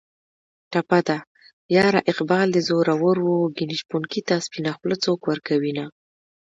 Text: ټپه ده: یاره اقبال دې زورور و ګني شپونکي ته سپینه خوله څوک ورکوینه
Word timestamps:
ټپه 0.71 0.99
ده: 1.07 1.17
یاره 1.75 2.01
اقبال 2.11 2.47
دې 2.55 2.61
زورور 2.69 3.17
و 3.23 3.31
ګني 3.57 3.75
شپونکي 3.81 4.21
ته 4.27 4.35
سپینه 4.45 4.71
خوله 4.77 4.95
څوک 5.05 5.19
ورکوینه 5.25 5.85